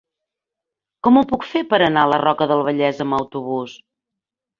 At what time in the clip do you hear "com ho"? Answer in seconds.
1.07-1.21